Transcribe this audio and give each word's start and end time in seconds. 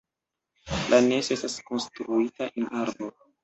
La 0.93 0.99
nesto 1.09 1.37
estas 1.39 1.59
konstruita 1.69 2.51
en 2.59 2.75
arbo. 2.85 3.15